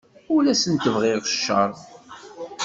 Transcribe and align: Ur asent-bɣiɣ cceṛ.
Ur 0.35 0.43
asent-bɣiɣ 0.53 1.17
cceṛ. 1.25 1.71